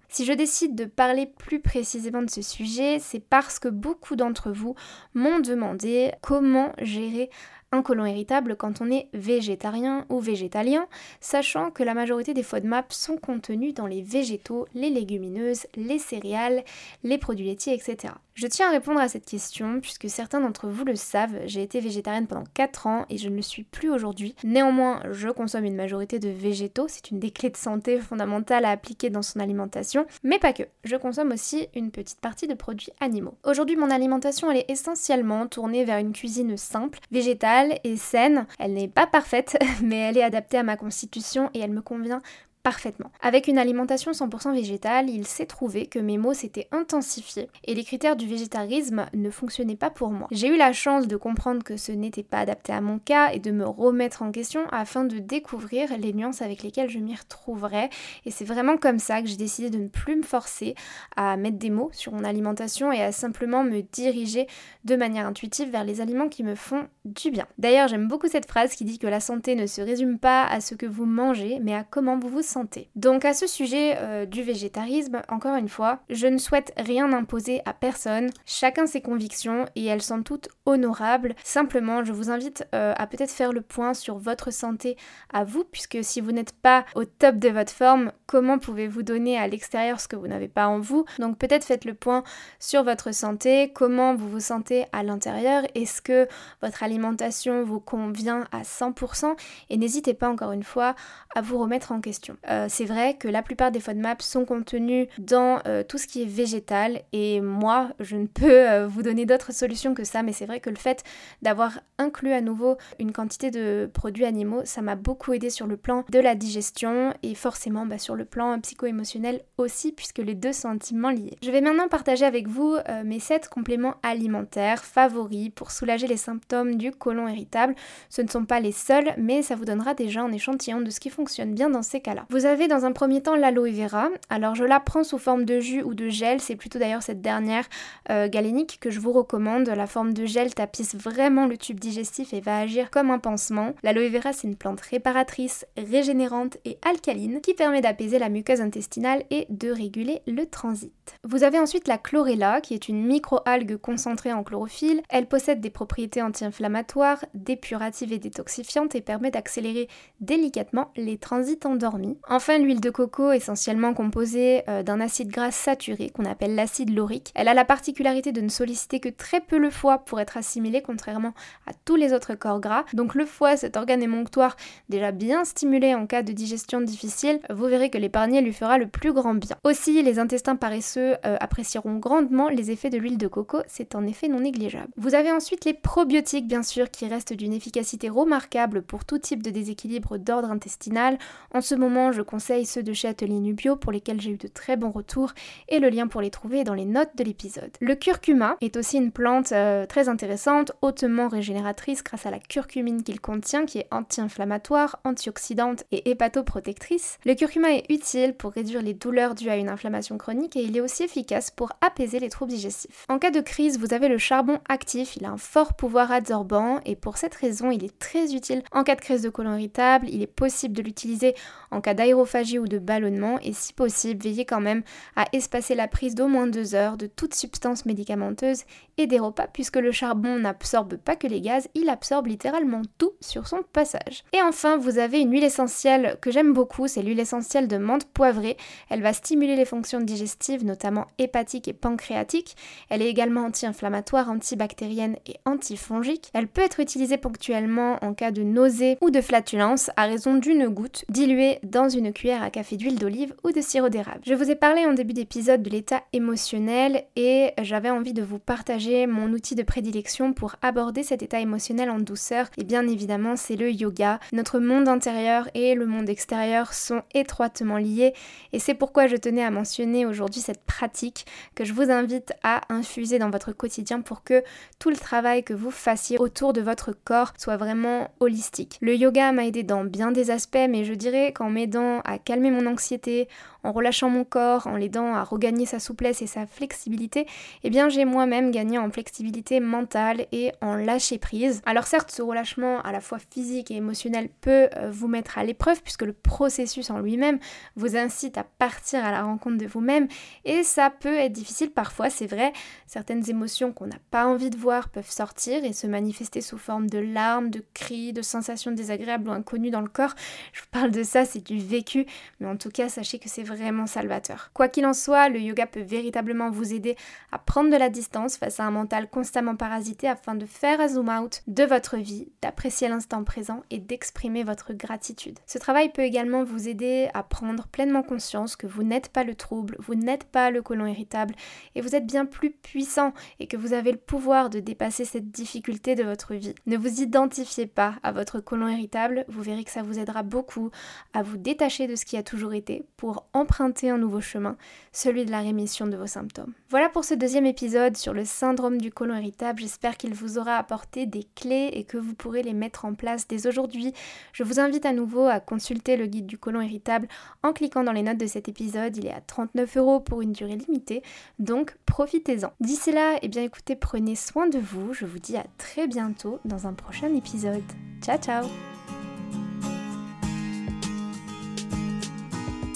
Si 0.09 0.25
je 0.25 0.33
décide 0.33 0.75
de 0.75 0.85
parler 0.85 1.27
plus 1.27 1.59
précisément 1.59 2.21
de 2.21 2.29
ce 2.29 2.41
sujet, 2.41 2.99
c'est 2.99 3.19
parce 3.19 3.59
que 3.59 3.67
beaucoup 3.67 4.15
d'entre 4.15 4.51
vous 4.51 4.75
m'ont 5.13 5.39
demandé 5.39 6.11
comment 6.21 6.73
gérer 6.79 7.29
un 7.71 7.81
côlon 7.81 8.05
irritable 8.05 8.55
quand 8.55 8.81
on 8.81 8.91
est 8.91 9.07
végétarien 9.13 10.05
ou 10.09 10.19
végétalien, 10.19 10.87
sachant 11.19 11.71
que 11.71 11.83
la 11.83 11.93
majorité 11.93 12.33
des 12.33 12.43
FODMAP 12.43 12.91
sont 12.91 13.17
contenus 13.17 13.73
dans 13.73 13.87
les 13.87 14.01
végétaux, 14.01 14.67
les 14.73 14.89
légumineuses, 14.89 15.67
les 15.75 15.99
céréales, 15.99 16.63
les 17.03 17.17
produits 17.17 17.45
laitiers, 17.45 17.73
etc. 17.73 18.13
Je 18.33 18.47
tiens 18.47 18.69
à 18.69 18.71
répondre 18.71 18.99
à 18.99 19.07
cette 19.07 19.25
question 19.25 19.81
puisque 19.81 20.09
certains 20.09 20.39
d'entre 20.39 20.67
vous 20.67 20.85
le 20.85 20.95
savent, 20.95 21.37
j'ai 21.45 21.61
été 21.61 21.79
végétarienne 21.79 22.27
pendant 22.27 22.45
4 22.53 22.87
ans 22.87 23.05
et 23.09 23.17
je 23.17 23.29
ne 23.29 23.35
le 23.35 23.41
suis 23.41 23.63
plus 23.63 23.91
aujourd'hui. 23.91 24.35
Néanmoins, 24.43 25.01
je 25.11 25.29
consomme 25.29 25.65
une 25.65 25.75
majorité 25.75 26.17
de 26.17 26.29
végétaux, 26.29 26.87
c'est 26.87 27.11
une 27.11 27.19
des 27.19 27.31
clés 27.31 27.49
de 27.49 27.57
santé 27.57 27.99
fondamentales 27.99 28.65
à 28.65 28.71
appliquer 28.71 29.09
dans 29.09 29.21
son 29.21 29.39
alimentation, 29.39 30.05
mais 30.23 30.39
pas 30.39 30.53
que. 30.53 30.63
Je 30.83 30.95
consomme 30.95 31.31
aussi 31.31 31.67
une 31.75 31.91
petite 31.91 32.19
partie 32.19 32.47
de 32.47 32.53
produits 32.53 32.91
animaux. 32.99 33.35
Aujourd'hui, 33.45 33.75
mon 33.75 33.91
alimentation 33.91 34.49
elle 34.49 34.57
est 34.57 34.71
essentiellement 34.71 35.47
tournée 35.47 35.85
vers 35.85 35.99
une 35.99 36.13
cuisine 36.13 36.57
simple, 36.57 36.99
végétale 37.11 37.60
et 37.83 37.97
saine. 37.97 38.45
Elle 38.59 38.73
n'est 38.73 38.87
pas 38.87 39.07
parfaite, 39.07 39.57
mais 39.83 39.97
elle 39.97 40.17
est 40.17 40.23
adaptée 40.23 40.57
à 40.57 40.63
ma 40.63 40.77
constitution 40.77 41.49
et 41.53 41.59
elle 41.59 41.71
me 41.71 41.81
convient 41.81 42.21
parfaitement. 42.63 43.11
Avec 43.21 43.47
une 43.47 43.57
alimentation 43.57 44.11
100% 44.11 44.53
végétale, 44.53 45.09
il 45.09 45.25
s'est 45.25 45.45
trouvé 45.45 45.87
que 45.87 45.99
mes 45.99 46.17
maux 46.17 46.33
s'étaient 46.33 46.67
intensifiés 46.71 47.49
et 47.65 47.73
les 47.73 47.83
critères 47.83 48.15
du 48.15 48.27
végétarisme 48.27 49.05
ne 49.13 49.29
fonctionnaient 49.29 49.75
pas 49.75 49.89
pour 49.89 50.11
moi. 50.11 50.27
J'ai 50.31 50.47
eu 50.47 50.57
la 50.57 50.73
chance 50.73 51.07
de 51.07 51.15
comprendre 51.15 51.63
que 51.63 51.77
ce 51.77 51.91
n'était 51.91 52.23
pas 52.23 52.39
adapté 52.39 52.73
à 52.73 52.81
mon 52.81 52.99
cas 52.99 53.31
et 53.31 53.39
de 53.39 53.51
me 53.51 53.65
remettre 53.65 54.21
en 54.21 54.31
question 54.31 54.61
afin 54.71 55.03
de 55.03 55.19
découvrir 55.19 55.97
les 55.97 56.13
nuances 56.13 56.41
avec 56.41 56.63
lesquelles 56.63 56.89
je 56.89 56.99
m'y 56.99 57.15
retrouverais 57.15 57.89
et 58.25 58.31
c'est 58.31 58.45
vraiment 58.45 58.77
comme 58.77 58.99
ça 58.99 59.21
que 59.21 59.27
j'ai 59.27 59.37
décidé 59.37 59.69
de 59.69 59.77
ne 59.77 59.87
plus 59.87 60.15
me 60.15 60.23
forcer 60.23 60.75
à 61.15 61.37
mettre 61.37 61.57
des 61.57 61.69
mots 61.69 61.89
sur 61.93 62.13
mon 62.13 62.23
alimentation 62.23 62.91
et 62.91 63.01
à 63.01 63.11
simplement 63.11 63.63
me 63.63 63.81
diriger 63.81 64.47
de 64.85 64.95
manière 64.95 65.25
intuitive 65.25 65.69
vers 65.69 65.83
les 65.83 66.01
aliments 66.01 66.29
qui 66.29 66.43
me 66.43 66.55
font 66.55 66.87
du 67.05 67.31
bien. 67.31 67.47
D'ailleurs, 67.57 67.87
j'aime 67.87 68.07
beaucoup 68.07 68.27
cette 68.27 68.47
phrase 68.47 68.75
qui 68.75 68.85
dit 68.85 68.99
que 68.99 69.07
la 69.07 69.19
santé 69.19 69.55
ne 69.55 69.65
se 69.65 69.81
résume 69.81 70.19
pas 70.19 70.43
à 70.45 70.61
ce 70.61 70.75
que 70.75 70.85
vous 70.85 71.05
mangez 71.05 71.59
mais 71.61 71.73
à 71.73 71.83
comment 71.83 72.17
vous 72.17 72.29
vous 72.29 72.41
santé. 72.51 72.89
Donc 72.95 73.25
à 73.25 73.33
ce 73.33 73.47
sujet 73.47 73.95
euh, 73.97 74.25
du 74.25 74.43
végétarisme, 74.43 75.21
encore 75.29 75.55
une 75.55 75.69
fois, 75.69 75.99
je 76.09 76.27
ne 76.27 76.37
souhaite 76.37 76.73
rien 76.77 77.11
imposer 77.13 77.61
à 77.65 77.73
personne, 77.73 78.29
chacun 78.45 78.85
ses 78.85 79.01
convictions 79.01 79.65
et 79.75 79.85
elles 79.85 80.01
sont 80.01 80.23
toutes 80.23 80.49
honorables. 80.65 81.35
Simplement, 81.43 82.03
je 82.03 82.11
vous 82.11 82.29
invite 82.29 82.65
euh, 82.75 82.93
à 82.97 83.07
peut-être 83.07 83.31
faire 83.31 83.53
le 83.53 83.61
point 83.61 83.93
sur 83.93 84.17
votre 84.17 84.51
santé 84.51 84.97
à 85.33 85.43
vous, 85.43 85.63
puisque 85.63 86.03
si 86.03 86.21
vous 86.21 86.31
n'êtes 86.31 86.53
pas 86.53 86.85
au 86.95 87.05
top 87.05 87.37
de 87.37 87.49
votre 87.49 87.71
forme, 87.71 88.11
comment 88.27 88.59
pouvez-vous 88.59 89.03
donner 89.03 89.37
à 89.37 89.47
l'extérieur 89.47 89.99
ce 89.99 90.07
que 90.07 90.15
vous 90.15 90.27
n'avez 90.27 90.47
pas 90.47 90.67
en 90.67 90.79
vous? 90.79 91.05
Donc 91.19 91.37
peut-être 91.37 91.65
faites 91.65 91.85
le 91.85 91.93
point 91.93 92.23
sur 92.59 92.83
votre 92.83 93.13
santé, 93.13 93.71
comment 93.73 94.15
vous 94.15 94.29
vous 94.29 94.39
sentez 94.39 94.85
à 94.91 95.03
l'intérieur, 95.03 95.63
est-ce 95.75 96.01
que 96.01 96.27
votre 96.61 96.83
alimentation 96.83 97.63
vous 97.63 97.79
convient 97.79 98.45
à 98.51 98.61
100% 98.61 99.35
et 99.69 99.77
n'hésitez 99.77 100.13
pas 100.13 100.29
encore 100.29 100.51
une 100.51 100.63
fois 100.63 100.95
à 101.35 101.41
vous 101.41 101.57
remettre 101.57 101.91
en 101.91 102.01
question. 102.01 102.37
Euh, 102.49 102.65
c'est 102.69 102.85
vrai 102.85 103.15
que 103.15 103.27
la 103.27 103.41
plupart 103.41 103.71
des 103.71 103.79
FODMAP 103.79 104.21
sont 104.21 104.45
contenus 104.45 105.07
dans 105.19 105.59
euh, 105.67 105.83
tout 105.83 105.97
ce 105.97 106.07
qui 106.07 106.23
est 106.23 106.25
végétal 106.25 107.01
et 107.13 107.39
moi, 107.41 107.89
je 107.99 108.15
ne 108.15 108.27
peux 108.27 108.69
euh, 108.69 108.87
vous 108.87 109.03
donner 109.03 109.25
d'autres 109.25 109.53
solutions 109.53 109.93
que 109.93 110.03
ça, 110.03 110.23
mais 110.23 110.33
c'est 110.33 110.45
vrai 110.45 110.59
que 110.59 110.69
le 110.69 110.75
fait 110.75 111.03
d'avoir 111.41 111.79
inclus 111.97 112.33
à 112.33 112.41
nouveau 112.41 112.77
une 112.99 113.11
quantité 113.11 113.51
de 113.51 113.89
produits 113.93 114.25
animaux, 114.25 114.61
ça 114.65 114.81
m'a 114.81 114.95
beaucoup 114.95 115.33
aidé 115.33 115.49
sur 115.49 115.67
le 115.67 115.77
plan 115.77 116.03
de 116.09 116.19
la 116.19 116.35
digestion 116.35 117.13
et 117.21 117.35
forcément 117.35 117.85
bah, 117.85 117.97
sur 117.97 118.15
le 118.15 118.25
plan 118.25 118.59
psycho-émotionnel 118.59 119.41
aussi, 119.57 119.91
puisque 119.91 120.19
les 120.19 120.35
deux 120.35 120.53
sont 120.53 120.69
intimement 120.69 121.09
liés. 121.09 121.37
Je 121.43 121.51
vais 121.51 121.61
maintenant 121.61 121.87
partager 121.87 122.25
avec 122.25 122.47
vous 122.47 122.75
mes 123.03 123.19
7 123.19 123.49
compléments 123.49 123.95
alimentaires 124.03 124.83
favoris 124.83 125.49
pour 125.53 125.71
soulager 125.71 126.07
les 126.07 126.17
symptômes 126.17 126.75
du 126.75 126.91
côlon 126.91 127.27
irritable. 127.27 127.75
Ce 128.09 128.21
ne 128.21 128.27
sont 128.27 128.45
pas 128.45 128.59
les 128.59 128.71
seuls, 128.71 129.13
mais 129.17 129.41
ça 129.41 129.55
vous 129.55 129.65
donnera 129.65 129.93
déjà 129.93 130.21
un 130.21 130.31
échantillon 130.31 130.81
de 130.81 130.89
ce 130.89 130.99
qui 130.99 131.09
fonctionne 131.09 131.53
bien 131.53 131.69
dans 131.69 131.83
ces 131.83 132.01
cas-là. 132.01 132.25
Vous 132.31 132.45
avez 132.45 132.69
dans 132.69 132.85
un 132.85 132.93
premier 132.93 133.21
temps 133.21 133.35
l'aloe 133.35 133.73
vera. 133.73 134.07
Alors 134.29 134.55
je 134.55 134.63
la 134.63 134.79
prends 134.79 135.03
sous 135.03 135.17
forme 135.17 135.43
de 135.43 135.59
jus 135.59 135.83
ou 135.83 135.93
de 135.93 136.07
gel. 136.07 136.39
C'est 136.39 136.55
plutôt 136.55 136.79
d'ailleurs 136.79 137.03
cette 137.03 137.21
dernière 137.21 137.65
euh, 138.09 138.29
galénique 138.29 138.77
que 138.79 138.89
je 138.89 139.01
vous 139.01 139.11
recommande. 139.11 139.67
La 139.67 139.85
forme 139.85 140.13
de 140.13 140.25
gel 140.25 140.55
tapisse 140.55 140.95
vraiment 140.95 141.45
le 141.45 141.57
tube 141.57 141.77
digestif 141.77 142.33
et 142.33 142.39
va 142.39 142.57
agir 142.59 142.89
comme 142.89 143.11
un 143.11 143.19
pansement. 143.19 143.73
L'aloe 143.83 144.07
vera 144.07 144.31
c'est 144.31 144.47
une 144.47 144.55
plante 144.55 144.79
réparatrice, 144.79 145.65
régénérante 145.75 146.55
et 146.63 146.77
alcaline 146.89 147.41
qui 147.41 147.53
permet 147.53 147.81
d'apaiser 147.81 148.17
la 148.17 148.29
muqueuse 148.29 148.61
intestinale 148.61 149.25
et 149.29 149.45
de 149.49 149.69
réguler 149.69 150.21
le 150.25 150.45
transit. 150.45 150.93
Vous 151.25 151.43
avez 151.43 151.59
ensuite 151.59 151.89
la 151.89 151.97
chlorella 151.97 152.61
qui 152.61 152.75
est 152.75 152.87
une 152.87 153.05
microalgue 153.05 153.75
concentrée 153.75 154.31
en 154.31 154.45
chlorophylle. 154.45 155.01
Elle 155.09 155.27
possède 155.27 155.59
des 155.59 155.69
propriétés 155.69 156.21
anti-inflammatoires, 156.21 157.25
dépuratives 157.33 158.13
et 158.13 158.19
détoxifiantes 158.19 158.95
et 158.95 159.01
permet 159.01 159.31
d'accélérer 159.31 159.89
délicatement 160.21 160.93
les 160.95 161.17
transits 161.17 161.59
endormis. 161.65 162.17
Enfin, 162.29 162.59
l'huile 162.59 162.81
de 162.81 162.89
coco, 162.89 163.31
essentiellement 163.31 163.93
composée 163.93 164.63
euh, 164.69 164.83
d'un 164.83 164.99
acide 165.01 165.29
gras 165.29 165.51
saturé 165.51 166.09
qu'on 166.09 166.25
appelle 166.25 166.55
l'acide 166.55 166.93
laurique, 166.95 167.31
elle 167.35 167.47
a 167.47 167.53
la 167.53 167.65
particularité 167.65 168.31
de 168.31 168.41
ne 168.41 168.49
solliciter 168.49 168.99
que 168.99 169.09
très 169.09 169.41
peu 169.41 169.57
le 169.57 169.69
foie 169.69 169.99
pour 169.99 170.19
être 170.19 170.37
assimilé, 170.37 170.81
contrairement 170.81 171.33
à 171.67 171.71
tous 171.85 171.95
les 171.95 172.13
autres 172.13 172.35
corps 172.35 172.59
gras. 172.59 172.85
Donc 172.93 173.15
le 173.15 173.25
foie, 173.25 173.57
cet 173.57 173.75
organe 173.75 174.03
émonctoire 174.03 174.55
déjà 174.89 175.11
bien 175.11 175.43
stimulé 175.45 175.95
en 175.95 176.05
cas 176.05 176.21
de 176.21 176.31
digestion 176.31 176.81
difficile, 176.81 177.39
vous 177.49 177.65
verrez 177.65 177.89
que 177.89 177.97
l'épargner 177.97 178.41
lui 178.41 178.53
fera 178.53 178.77
le 178.77 178.87
plus 178.87 179.13
grand 179.13 179.33
bien. 179.33 179.57
Aussi, 179.63 180.01
les 180.01 180.19
intestins 180.19 180.55
paresseux 180.55 181.15
euh, 181.25 181.37
apprécieront 181.39 181.97
grandement 181.97 182.49
les 182.49 182.71
effets 182.71 182.89
de 182.89 182.97
l'huile 182.97 183.17
de 183.17 183.27
coco, 183.27 183.59
c'est 183.67 183.95
en 183.95 184.05
effet 184.05 184.27
non 184.27 184.41
négligeable. 184.41 184.91
Vous 184.97 185.15
avez 185.15 185.31
ensuite 185.31 185.65
les 185.65 185.73
probiotiques, 185.73 186.47
bien 186.47 186.63
sûr, 186.63 186.91
qui 186.91 187.07
restent 187.07 187.33
d'une 187.33 187.53
efficacité 187.53 188.09
remarquable 188.09 188.81
pour 188.81 189.05
tout 189.05 189.17
type 189.17 189.43
de 189.43 189.49
déséquilibre 189.49 190.17
d'ordre 190.17 190.51
intestinal. 190.51 191.17
En 191.53 191.61
ce 191.61 191.75
moment, 191.75 192.10
je 192.11 192.21
conseille 192.21 192.65
ceux 192.65 192.83
de 192.83 192.93
chez 192.93 193.07
Atelier 193.07 193.39
Nubio 193.39 193.75
pour 193.75 193.91
lesquels 193.91 194.21
j'ai 194.21 194.31
eu 194.31 194.37
de 194.37 194.47
très 194.47 194.77
bons 194.77 194.91
retours 194.91 195.33
et 195.67 195.79
le 195.79 195.89
lien 195.89 196.07
pour 196.07 196.21
les 196.21 196.29
trouver 196.29 196.63
dans 196.63 196.73
les 196.73 196.85
notes 196.85 197.15
de 197.15 197.23
l'épisode. 197.23 197.71
Le 197.79 197.95
curcuma 197.95 198.57
est 198.61 198.77
aussi 198.77 198.97
une 198.97 199.11
plante 199.11 199.51
euh, 199.51 199.85
très 199.85 200.09
intéressante, 200.09 200.71
hautement 200.81 201.27
régénératrice 201.27 202.03
grâce 202.03 202.25
à 202.25 202.31
la 202.31 202.39
curcumine 202.39 203.03
qu'il 203.03 203.21
contient 203.21 203.65
qui 203.65 203.79
est 203.79 203.87
anti-inflammatoire, 203.91 204.99
antioxydante 205.03 205.83
et 205.91 206.09
hépatoprotectrice. 206.09 207.17
Le 207.25 207.35
curcuma 207.35 207.73
est 207.73 207.89
utile 207.89 208.33
pour 208.33 208.51
réduire 208.51 208.81
les 208.81 208.93
douleurs 208.93 209.35
dues 209.35 209.49
à 209.49 209.57
une 209.57 209.69
inflammation 209.69 210.17
chronique 210.17 210.55
et 210.55 210.63
il 210.63 210.75
est 210.77 210.81
aussi 210.81 211.03
efficace 211.03 211.51
pour 211.51 211.71
apaiser 211.81 212.19
les 212.19 212.29
troubles 212.29 212.51
digestifs. 212.51 213.05
En 213.09 213.19
cas 213.19 213.31
de 213.31 213.41
crise, 213.41 213.79
vous 213.79 213.93
avez 213.93 214.07
le 214.07 214.17
charbon 214.17 214.59
actif, 214.69 215.15
il 215.15 215.25
a 215.25 215.29
un 215.29 215.37
fort 215.37 215.73
pouvoir 215.73 216.11
adsorbant 216.11 216.79
et 216.85 216.95
pour 216.95 217.17
cette 217.17 217.35
raison, 217.35 217.71
il 217.71 217.83
est 217.83 217.97
très 217.99 218.33
utile 218.33 218.63
en 218.71 218.83
cas 218.83 218.95
de 218.95 219.01
crise 219.01 219.21
de 219.21 219.29
côlon 219.29 219.55
irritable, 219.55 220.07
il 220.09 220.21
est 220.21 220.27
possible 220.27 220.75
de 220.75 220.81
l'utiliser 220.81 221.35
en 221.71 221.81
cas 221.81 221.93
d'aérophagie 222.01 222.57
ou 222.57 222.67
de 222.67 222.79
ballonnement 222.79 223.37
et 223.43 223.53
si 223.53 223.73
possible, 223.73 224.23
veillez 224.23 224.43
quand 224.43 224.59
même 224.59 224.81
à 225.15 225.25
espacer 225.33 225.75
la 225.75 225.87
prise 225.87 226.15
d'au 226.15 226.27
moins 226.27 226.47
deux 226.47 226.73
heures 226.73 226.97
de 226.97 227.05
toute 227.05 227.35
substance 227.35 227.85
médicamenteuse 227.85 228.63
des 229.07 229.19
repas 229.19 229.47
puisque 229.47 229.77
le 229.77 229.91
charbon 229.91 230.39
n'absorbe 230.39 230.97
pas 230.97 231.15
que 231.15 231.27
les 231.27 231.41
gaz, 231.41 231.67
il 231.75 231.89
absorbe 231.89 232.27
littéralement 232.27 232.81
tout 232.97 233.13
sur 233.19 233.47
son 233.47 233.63
passage. 233.73 234.23
Et 234.33 234.41
enfin, 234.41 234.77
vous 234.77 234.97
avez 234.97 235.19
une 235.19 235.31
huile 235.31 235.43
essentielle 235.43 236.17
que 236.21 236.31
j'aime 236.31 236.53
beaucoup, 236.53 236.87
c'est 236.87 237.01
l'huile 237.01 237.19
essentielle 237.19 237.67
de 237.67 237.77
menthe 237.77 238.05
poivrée. 238.05 238.57
Elle 238.89 239.01
va 239.01 239.13
stimuler 239.13 239.55
les 239.55 239.65
fonctions 239.65 240.01
digestives, 240.01 240.65
notamment 240.65 241.07
hépatiques 241.17 241.67
et 241.67 241.73
pancréatiques. 241.73 242.55
Elle 242.89 243.01
est 243.01 243.09
également 243.09 243.45
anti-inflammatoire, 243.45 244.29
antibactérienne 244.29 245.17
et 245.25 245.35
antifongique. 245.45 246.29
Elle 246.33 246.47
peut 246.47 246.61
être 246.61 246.79
utilisée 246.79 247.17
ponctuellement 247.17 247.97
en 248.01 248.13
cas 248.13 248.31
de 248.31 248.43
nausée 248.43 248.97
ou 249.01 249.09
de 249.09 249.21
flatulence 249.21 249.89
à 249.95 250.05
raison 250.05 250.35
d'une 250.35 250.67
goutte 250.67 251.05
diluée 251.09 251.59
dans 251.63 251.89
une 251.89 252.13
cuillère 252.13 252.43
à 252.43 252.49
café 252.49 252.77
d'huile 252.77 252.97
d'olive 252.97 253.33
ou 253.43 253.51
de 253.51 253.61
sirop 253.61 253.89
d'érable. 253.89 254.21
Je 254.25 254.33
vous 254.33 254.49
ai 254.49 254.55
parlé 254.55 254.85
en 254.85 254.93
début 254.93 255.13
d'épisode 255.13 255.63
de 255.63 255.69
l'état 255.69 256.03
émotionnel 256.13 257.05
et 257.15 257.51
j'avais 257.61 257.89
envie 257.89 258.13
de 258.13 258.23
vous 258.23 258.39
partager 258.39 258.90
mon 259.07 259.31
outil 259.31 259.55
de 259.55 259.63
prédilection 259.63 260.33
pour 260.33 260.55
aborder 260.61 261.03
cet 261.03 261.23
état 261.23 261.39
émotionnel 261.39 261.89
en 261.89 261.99
douceur 261.99 262.47
et 262.57 262.63
bien 262.63 262.87
évidemment 262.87 263.35
c'est 263.35 263.55
le 263.55 263.71
yoga. 263.71 264.19
Notre 264.33 264.59
monde 264.59 264.87
intérieur 264.87 265.49
et 265.53 265.75
le 265.75 265.85
monde 265.85 266.09
extérieur 266.09 266.73
sont 266.73 267.01
étroitement 267.13 267.77
liés 267.77 268.13
et 268.53 268.59
c'est 268.59 268.73
pourquoi 268.73 269.07
je 269.07 269.15
tenais 269.15 269.43
à 269.43 269.51
mentionner 269.51 270.05
aujourd'hui 270.05 270.41
cette 270.41 270.63
pratique 270.63 271.25
que 271.55 271.63
je 271.63 271.73
vous 271.73 271.89
invite 271.89 272.33
à 272.43 272.61
infuser 272.69 273.19
dans 273.19 273.29
votre 273.29 273.51
quotidien 273.51 274.01
pour 274.01 274.23
que 274.23 274.43
tout 274.79 274.89
le 274.89 274.97
travail 274.97 275.43
que 275.43 275.53
vous 275.53 275.71
fassiez 275.71 276.17
autour 276.19 276.53
de 276.53 276.61
votre 276.61 276.91
corps 276.91 277.33
soit 277.37 277.57
vraiment 277.57 278.09
holistique. 278.19 278.77
Le 278.81 278.95
yoga 278.95 279.31
m'a 279.31 279.45
aidé 279.45 279.63
dans 279.63 279.83
bien 279.83 280.11
des 280.11 280.31
aspects 280.31 280.57
mais 280.69 280.83
je 280.83 280.93
dirais 280.93 281.31
qu'en 281.33 281.49
m'aidant 281.49 282.01
à 282.03 282.17
calmer 282.17 282.51
mon 282.51 282.65
anxiété, 282.65 283.27
en 283.63 283.71
relâchant 283.71 284.09
mon 284.09 284.23
corps, 284.23 284.67
en 284.67 284.75
l'aidant 284.75 285.13
à 285.15 285.23
regagner 285.23 285.65
sa 285.65 285.79
souplesse 285.79 286.21
et 286.21 286.27
sa 286.27 286.45
flexibilité, 286.45 287.27
eh 287.63 287.69
bien 287.69 287.89
j'ai 287.89 288.05
moi-même 288.05 288.51
gagné 288.51 288.77
en 288.77 288.89
flexibilité 288.91 289.59
mentale 289.59 290.25
et 290.31 290.51
en 290.61 290.75
lâcher 290.75 291.17
prise. 291.17 291.61
Alors 291.65 291.85
certes, 291.85 292.11
ce 292.11 292.21
relâchement 292.21 292.81
à 292.81 292.91
la 292.91 293.01
fois 293.01 293.19
physique 293.19 293.71
et 293.71 293.75
émotionnel 293.75 294.29
peut 294.41 294.69
euh, 294.77 294.89
vous 294.91 295.07
mettre 295.07 295.37
à 295.37 295.43
l'épreuve 295.43 295.81
puisque 295.81 296.03
le 296.03 296.13
processus 296.13 296.89
en 296.89 296.99
lui-même 296.99 297.39
vous 297.75 297.95
incite 297.95 298.37
à 298.37 298.43
partir 298.43 299.05
à 299.05 299.11
la 299.11 299.23
rencontre 299.23 299.57
de 299.57 299.67
vous-même 299.67 300.07
et 300.45 300.63
ça 300.63 300.89
peut 300.89 301.15
être 301.15 301.33
difficile 301.33 301.71
parfois, 301.71 302.09
c'est 302.09 302.27
vrai. 302.27 302.53
Certaines 302.87 303.29
émotions 303.29 303.71
qu'on 303.71 303.87
n'a 303.87 303.99
pas 304.09 304.25
envie 304.27 304.49
de 304.49 304.57
voir 304.57 304.89
peuvent 304.89 305.09
sortir 305.09 305.63
et 305.63 305.73
se 305.73 305.87
manifester 305.87 306.41
sous 306.41 306.57
forme 306.57 306.89
de 306.89 306.99
larmes, 306.99 307.49
de 307.49 307.63
cris, 307.73 308.13
de 308.13 308.21
sensations 308.21 308.71
désagréables 308.71 309.29
ou 309.29 309.31
inconnues 309.31 309.71
dans 309.71 309.81
le 309.81 309.87
corps. 309.87 310.13
Je 310.53 310.61
vous 310.61 310.67
parle 310.71 310.91
de 310.91 311.03
ça, 311.03 311.25
c'est 311.25 311.45
du 311.45 311.59
vécu, 311.59 312.05
mais 312.39 312.47
en 312.47 312.57
tout 312.57 312.69
cas, 312.69 312.89
sachez 312.89 313.19
que 313.19 313.29
c'est 313.29 313.43
vraiment 313.51 313.87
salvateur. 313.87 314.51
Quoi 314.53 314.67
qu'il 314.67 314.85
en 314.85 314.93
soit, 314.93 315.29
le 315.29 315.39
yoga 315.39 315.65
peut 315.65 315.81
véritablement 315.81 316.49
vous 316.49 316.73
aider 316.73 316.95
à 317.31 317.39
prendre 317.39 317.69
de 317.69 317.77
la 317.77 317.89
distance 317.89 318.37
face 318.37 318.59
à 318.59 318.65
un 318.65 318.71
mental 318.71 319.09
constamment 319.09 319.55
parasité 319.55 320.07
afin 320.07 320.35
de 320.35 320.45
faire 320.45 320.79
un 320.79 320.87
zoom 320.87 321.09
out 321.09 321.41
de 321.47 321.63
votre 321.63 321.97
vie, 321.97 322.31
d'apprécier 322.41 322.87
l'instant 322.87 323.23
présent 323.23 323.63
et 323.69 323.79
d'exprimer 323.79 324.43
votre 324.43 324.73
gratitude. 324.73 325.39
Ce 325.45 325.57
travail 325.57 325.91
peut 325.91 326.01
également 326.01 326.43
vous 326.43 326.67
aider 326.67 327.09
à 327.13 327.23
prendre 327.23 327.67
pleinement 327.67 328.03
conscience 328.03 328.55
que 328.55 328.67
vous 328.67 328.83
n'êtes 328.83 329.09
pas 329.09 329.23
le 329.23 329.35
trouble, 329.35 329.75
vous 329.79 329.95
n'êtes 329.95 330.25
pas 330.25 330.51
le 330.51 330.61
colon 330.61 330.85
irritable 330.85 331.35
et 331.75 331.81
vous 331.81 331.95
êtes 331.95 332.05
bien 332.05 332.25
plus 332.25 332.51
puissant 332.51 333.13
et 333.39 333.47
que 333.47 333.57
vous 333.57 333.73
avez 333.73 333.91
le 333.91 333.97
pouvoir 333.97 334.49
de 334.49 334.59
dépasser 334.59 335.05
cette 335.05 335.31
difficulté 335.31 335.95
de 335.95 336.03
votre 336.03 336.33
vie. 336.33 336.55
Ne 336.65 336.77
vous 336.77 337.01
identifiez 337.01 337.67
pas 337.67 337.95
à 338.03 338.11
votre 338.11 338.39
colon 338.39 338.67
irritable, 338.67 339.25
vous 339.27 339.41
verrez 339.41 339.63
que 339.63 339.71
ça 339.71 339.83
vous 339.83 339.99
aidera 339.99 340.23
beaucoup 340.23 340.71
à 341.13 341.23
vous 341.23 341.37
détacher 341.37 341.87
de 341.87 341.95
ce 341.95 342.05
qui 342.05 342.17
a 342.17 342.23
toujours 342.23 342.53
été 342.53 342.85
pour 342.97 343.25
emprunter 343.41 343.89
un 343.89 343.97
nouveau 343.97 344.21
chemin, 344.21 344.55
celui 344.91 345.25
de 345.25 345.31
la 345.31 345.41
rémission 345.41 345.87
de 345.87 345.97
vos 345.97 346.07
symptômes. 346.07 346.53
Voilà 346.69 346.89
pour 346.89 347.03
ce 347.03 347.13
deuxième 347.13 347.45
épisode 347.45 347.97
sur 347.97 348.13
le 348.13 348.25
syndrome 348.25 348.79
du 348.79 348.91
côlon 348.91 349.15
irritable. 349.15 349.61
J'espère 349.61 349.97
qu'il 349.97 350.13
vous 350.13 350.37
aura 350.37 350.57
apporté 350.57 351.05
des 351.05 351.25
clés 351.35 351.69
et 351.73 351.83
que 351.83 351.97
vous 351.97 352.13
pourrez 352.13 352.43
les 352.43 352.53
mettre 352.53 352.85
en 352.85 352.93
place 352.93 353.27
dès 353.27 353.47
aujourd'hui. 353.47 353.93
Je 354.33 354.43
vous 354.43 354.59
invite 354.59 354.85
à 354.85 354.93
nouveau 354.93 355.27
à 355.27 355.39
consulter 355.39 355.97
le 355.97 356.05
guide 356.05 356.25
du 356.25 356.37
côlon 356.37 356.61
irritable 356.61 357.07
en 357.43 357.53
cliquant 357.53 357.83
dans 357.83 357.91
les 357.91 358.03
notes 358.03 358.17
de 358.17 358.27
cet 358.27 358.47
épisode. 358.47 358.95
Il 358.97 359.05
est 359.05 359.13
à 359.13 359.21
39 359.21 359.77
euros 359.77 359.99
pour 359.99 360.21
une 360.21 360.31
durée 360.31 360.55
limitée, 360.55 361.03
donc 361.39 361.75
profitez-en. 361.85 362.53
D'ici 362.59 362.91
là, 362.91 363.17
eh 363.21 363.27
bien 363.27 363.43
écoutez, 363.43 363.75
prenez 363.75 364.15
soin 364.15 364.47
de 364.47 364.59
vous. 364.59 364.93
Je 364.93 365.05
vous 365.05 365.19
dis 365.19 365.37
à 365.37 365.45
très 365.57 365.87
bientôt 365.87 366.39
dans 366.45 366.67
un 366.67 366.73
prochain 366.73 367.13
épisode. 367.13 367.63
Ciao 368.01 368.17
ciao 368.17 369.00